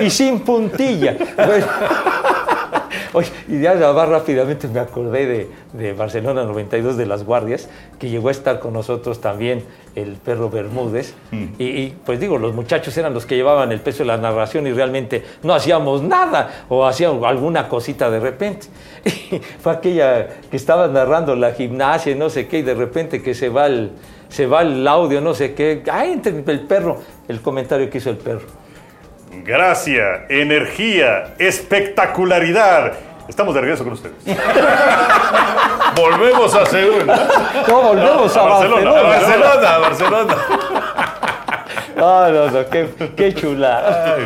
y 0.00 0.10
sin 0.10 0.40
puntilla. 0.40 1.16
Bueno, 1.36 1.66
Oye, 3.12 3.28
y 3.48 3.60
ya 3.60 3.74
más 3.74 4.08
rápidamente 4.08 4.68
me 4.68 4.78
acordé 4.78 5.26
de, 5.26 5.50
de 5.72 5.92
Barcelona 5.94 6.44
92 6.44 6.96
de 6.96 7.06
las 7.06 7.24
Guardias, 7.24 7.68
que 7.98 8.08
llegó 8.08 8.28
a 8.28 8.30
estar 8.30 8.60
con 8.60 8.72
nosotros 8.72 9.20
también 9.20 9.64
el 9.96 10.12
perro 10.12 10.48
Bermúdez. 10.48 11.14
Y, 11.58 11.64
y, 11.64 11.96
pues 12.06 12.20
digo, 12.20 12.38
los 12.38 12.54
muchachos 12.54 12.96
eran 12.96 13.12
los 13.12 13.26
que 13.26 13.34
llevaban 13.34 13.72
el 13.72 13.80
peso 13.80 13.98
de 13.98 14.06
la 14.06 14.16
narración 14.16 14.66
y 14.68 14.72
realmente 14.72 15.24
no 15.42 15.54
hacíamos 15.54 16.02
nada 16.02 16.66
o 16.68 16.86
hacíamos 16.86 17.24
alguna 17.24 17.68
cosita 17.68 18.10
de 18.10 18.20
repente. 18.20 18.68
Y 19.30 19.40
fue 19.60 19.72
aquella 19.72 20.28
que 20.50 20.56
estaba 20.56 20.88
narrando 20.88 21.36
la 21.36 21.52
gimnasia 21.52 22.12
y 22.12 22.14
no 22.16 22.30
sé 22.30 22.48
qué, 22.48 22.58
y 22.58 22.62
de 22.62 22.74
repente 22.74 23.22
que 23.22 23.34
se 23.34 23.48
va 23.48 23.66
el, 23.66 23.92
se 24.28 24.46
va 24.46 24.62
el 24.62 24.86
audio, 24.86 25.20
no 25.20 25.34
sé 25.34 25.54
qué. 25.54 25.82
¡Ay, 25.90 26.12
entre 26.12 26.32
el 26.32 26.60
perro! 26.60 26.98
El 27.28 27.40
comentario 27.40 27.88
que 27.90 27.98
hizo 27.98 28.10
el 28.10 28.16
perro. 28.16 28.59
Gracia, 29.30 30.26
energía, 30.28 31.34
espectacularidad. 31.38 32.92
Estamos 33.28 33.54
de 33.54 33.60
regreso 33.60 33.84
con 33.84 33.92
ustedes. 33.92 34.16
Volvemos 35.94 36.54
a 36.54 36.66
Seúl. 36.66 37.06
No, 37.06 37.82
volvemos 37.82 38.36
a, 38.36 38.40
A 38.40 38.44
Barcelona, 38.48 38.90
A 38.90 39.02
Barcelona. 39.02 39.44
Barcelona, 39.46 39.74
a 39.74 39.78
Barcelona. 39.78 40.36
No, 41.96 42.28
no, 42.32 42.50
no, 42.50 42.68
qué, 42.70 42.88
qué 43.16 43.34
chula. 43.34 44.16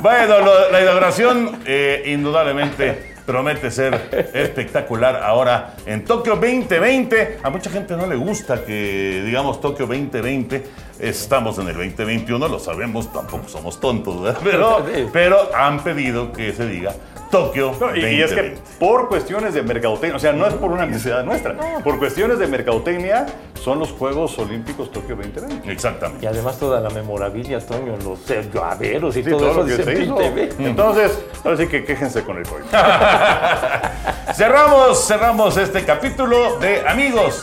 Bueno, 0.00 0.38
lo- 0.40 0.70
la 0.70 0.80
inauguración 0.82 1.60
eh, 1.66 2.04
indudablemente 2.06 3.14
promete 3.26 3.70
ser 3.70 4.30
espectacular 4.34 5.16
ahora 5.22 5.74
en 5.86 6.04
Tokio 6.04 6.36
2020. 6.36 7.38
A 7.42 7.50
mucha 7.50 7.70
gente 7.70 7.96
no 7.96 8.06
le 8.06 8.14
gusta 8.16 8.64
que 8.64 9.22
digamos 9.24 9.60
Tokio 9.60 9.86
2020. 9.86 10.64
Estamos 10.98 11.58
en 11.58 11.68
el 11.68 11.74
2021, 11.74 12.48
lo 12.48 12.58
sabemos, 12.58 13.12
tampoco 13.12 13.48
somos 13.48 13.78
tontos, 13.78 14.20
¿verdad? 14.22 14.40
Pero, 14.42 14.84
pero 15.12 15.54
han 15.54 15.80
pedido 15.84 16.32
que 16.32 16.52
se 16.52 16.66
diga 16.66 16.92
Tokio 17.30 17.72
No, 17.78 17.94
y, 17.94 18.00
y 18.00 18.22
es 18.22 18.30
que 18.32 18.42
2020. 18.50 18.60
por 18.80 19.08
cuestiones 19.08 19.54
de 19.54 19.62
mercadotecnia, 19.62 20.16
o 20.16 20.18
sea, 20.18 20.32
no 20.32 20.46
es 20.46 20.54
por 20.54 20.72
una 20.72 20.86
necesidad 20.86 21.22
nuestra, 21.24 21.54
por 21.84 21.98
cuestiones 21.98 22.38
de 22.38 22.46
mercadotecnia 22.48 23.26
son 23.62 23.78
los 23.78 23.92
Juegos 23.92 24.38
Olímpicos 24.38 24.90
Tokio 24.90 25.14
2020. 25.16 25.70
Exactamente. 25.70 26.24
Y 26.24 26.28
además 26.28 26.58
toda 26.58 26.80
la 26.80 26.90
memorabilia, 26.90 27.60
Toño, 27.60 27.96
los 28.02 28.28
eh, 28.30 28.48
llaveros 28.52 29.16
y 29.16 29.22
Sí, 29.22 29.30
todo, 29.30 29.40
todo 29.40 29.50
eso 29.50 29.60
lo 29.60 29.66
que 29.66 29.82
se 29.84 30.02
hizo. 30.02 30.14
2020. 30.14 30.64
Entonces, 30.68 31.18
ahora 31.44 31.56
sí 31.58 31.66
que 31.68 31.84
quéjense 31.84 32.22
con 32.24 32.38
el 32.38 32.44
COVID. 32.44 32.62
Cerramos, 34.34 35.06
cerramos 35.06 35.56
este 35.56 35.84
capítulo 35.84 36.58
de 36.58 36.86
Amigos. 36.86 37.42